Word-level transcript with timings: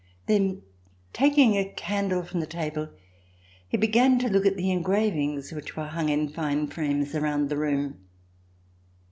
Then, 0.25 0.63
taking 1.13 1.53
a 1.55 1.73
candle 1.73 2.23
from 2.23 2.39
the 2.39 2.47
table, 2.47 2.89
he 3.67 3.77
began 3.77 4.17
to 4.17 4.29
look 4.29 4.47
at 4.47 4.57
the 4.57 4.71
engravings 4.71 5.51
which 5.51 5.75
were 5.77 5.85
hung 5.85 6.09
in 6.09 6.27
fine 6.27 6.65
frames 6.69 7.13
around 7.13 7.49
the 7.49 7.57
room. 7.57 8.03